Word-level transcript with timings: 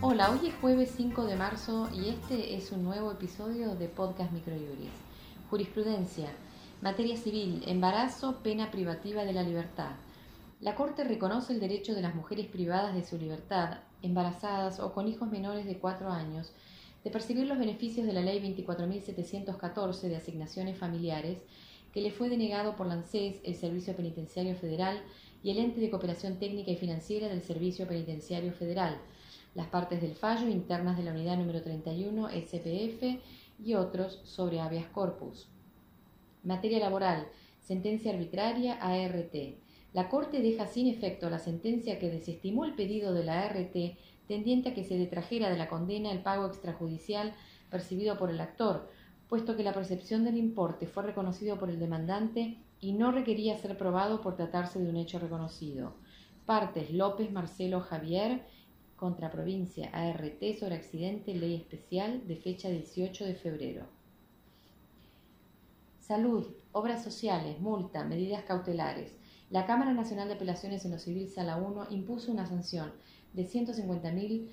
Hola, 0.00 0.30
hoy 0.30 0.48
es 0.48 0.54
jueves 0.62 0.94
5 0.96 1.26
de 1.26 1.36
marzo 1.36 1.90
y 1.92 2.08
este 2.08 2.56
es 2.56 2.72
un 2.72 2.84
nuevo 2.84 3.12
episodio 3.12 3.74
de 3.74 3.88
Podcast 3.88 4.32
Microjuris. 4.32 4.88
Jurisprudencia, 5.50 6.30
materia 6.80 7.18
civil, 7.18 7.62
embarazo, 7.66 8.36
pena 8.42 8.70
privativa 8.70 9.24
de 9.24 9.34
la 9.34 9.42
libertad. 9.42 9.90
La 10.60 10.74
Corte 10.74 11.04
reconoce 11.04 11.52
el 11.52 11.60
derecho 11.60 11.94
de 11.94 12.00
las 12.00 12.14
mujeres 12.14 12.46
privadas 12.46 12.94
de 12.94 13.04
su 13.04 13.18
libertad, 13.18 13.80
embarazadas 14.00 14.80
o 14.80 14.94
con 14.94 15.06
hijos 15.06 15.30
menores 15.30 15.66
de 15.66 15.78
4 15.78 16.10
años, 16.10 16.52
de 17.04 17.10
percibir 17.10 17.46
los 17.46 17.58
beneficios 17.58 18.06
de 18.06 18.14
la 18.14 18.22
Ley 18.22 18.40
24.714 18.40 20.00
de 20.08 20.16
asignaciones 20.16 20.78
familiares 20.78 21.38
que 21.96 22.02
le 22.02 22.10
fue 22.10 22.28
denegado 22.28 22.76
por 22.76 22.86
la 22.86 23.02
el 23.14 23.54
Servicio 23.54 23.96
Penitenciario 23.96 24.54
Federal 24.54 25.02
y 25.42 25.50
el 25.50 25.56
Ente 25.56 25.80
de 25.80 25.88
Cooperación 25.88 26.38
Técnica 26.38 26.70
y 26.70 26.76
Financiera 26.76 27.26
del 27.26 27.40
Servicio 27.40 27.88
Penitenciario 27.88 28.52
Federal, 28.52 28.98
las 29.54 29.68
partes 29.68 30.02
del 30.02 30.14
fallo 30.14 30.46
internas 30.46 30.98
de 30.98 31.04
la 31.04 31.12
unidad 31.12 31.38
número 31.38 31.62
31 31.62 32.28
SPF 32.28 33.02
y 33.64 33.74
otros 33.76 34.20
sobre 34.24 34.60
habeas 34.60 34.88
corpus. 34.88 35.48
Materia 36.44 36.80
laboral, 36.80 37.28
sentencia 37.62 38.12
arbitraria 38.12 38.74
ART. 38.74 39.34
La 39.94 40.10
Corte 40.10 40.42
deja 40.42 40.66
sin 40.66 40.88
efecto 40.88 41.30
la 41.30 41.38
sentencia 41.38 41.98
que 41.98 42.10
desestimó 42.10 42.66
el 42.66 42.74
pedido 42.74 43.14
de 43.14 43.24
la 43.24 43.40
ART 43.40 43.74
tendiente 44.28 44.68
a 44.68 44.74
que 44.74 44.84
se 44.84 44.98
detrajera 44.98 45.48
de 45.48 45.56
la 45.56 45.70
condena 45.70 46.12
el 46.12 46.22
pago 46.22 46.46
extrajudicial 46.46 47.32
percibido 47.70 48.18
por 48.18 48.28
el 48.28 48.42
actor, 48.42 48.86
puesto 49.28 49.56
que 49.56 49.64
la 49.64 49.74
percepción 49.74 50.24
del 50.24 50.36
importe 50.36 50.86
fue 50.86 51.02
reconocido 51.02 51.58
por 51.58 51.70
el 51.70 51.78
demandante 51.78 52.58
y 52.80 52.92
no 52.92 53.12
requería 53.12 53.58
ser 53.58 53.76
probado 53.76 54.20
por 54.20 54.36
tratarse 54.36 54.78
de 54.78 54.88
un 54.88 54.96
hecho 54.96 55.18
reconocido. 55.18 55.94
Partes 56.44 56.92
López 56.92 57.32
Marcelo 57.32 57.80
Javier 57.80 58.44
contra 58.96 59.30
provincia 59.30 59.90
ART 59.92 60.42
sobre 60.58 60.76
accidente 60.76 61.34
ley 61.34 61.54
especial 61.54 62.26
de 62.26 62.36
fecha 62.36 62.68
18 62.68 63.24
de 63.24 63.34
febrero. 63.34 63.86
Salud, 66.00 66.46
obras 66.72 67.02
sociales, 67.02 67.60
multa, 67.60 68.04
medidas 68.04 68.44
cautelares. 68.44 69.18
La 69.50 69.66
Cámara 69.66 69.92
Nacional 69.92 70.28
de 70.28 70.34
Apelaciones 70.34 70.84
en 70.84 70.92
lo 70.92 70.98
Civil 70.98 71.28
Sala 71.28 71.56
1 71.56 71.88
impuso 71.90 72.30
una 72.30 72.46
sanción 72.46 72.92
de 73.32 73.44
150 73.44 74.12
mil 74.12 74.52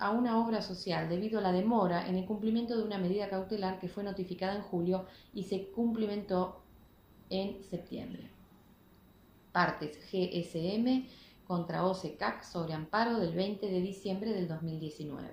a 0.00 0.10
una 0.10 0.38
obra 0.38 0.60
social 0.60 1.08
debido 1.08 1.38
a 1.38 1.42
la 1.42 1.50
demora 1.50 2.06
en 2.08 2.16
el 2.16 2.26
cumplimiento 2.26 2.76
de 2.76 2.82
una 2.82 2.98
medida 2.98 3.30
cautelar 3.30 3.78
que 3.78 3.88
fue 3.88 4.04
notificada 4.04 4.54
en 4.54 4.60
julio 4.60 5.06
y 5.32 5.44
se 5.44 5.68
cumplimentó 5.68 6.60
en 7.30 7.62
septiembre. 7.64 8.28
Partes 9.52 9.98
GSM 10.12 11.06
contra 11.46 11.86
OCCAC 11.86 12.42
sobre 12.42 12.74
amparo 12.74 13.18
del 13.18 13.34
20 13.34 13.66
de 13.66 13.80
diciembre 13.80 14.34
del 14.34 14.46
2019. 14.46 15.30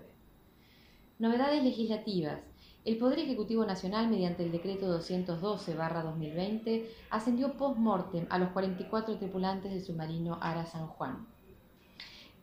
Novedades 1.19 1.61
legislativas. 1.61 2.39
El 2.85 2.97
Poder 2.97 3.19
Ejecutivo 3.19 3.65
Nacional, 3.65 4.09
mediante 4.09 4.43
el 4.43 4.53
decreto 4.53 4.87
212-2020, 4.99 6.85
ascendió 7.09 7.57
post-mortem 7.57 8.25
a 8.29 8.37
los 8.37 8.51
44 8.51 9.17
tripulantes 9.17 9.71
del 9.71 9.83
submarino 9.83 10.37
Ara 10.41 10.65
San 10.65 10.87
Juan. 10.87 11.32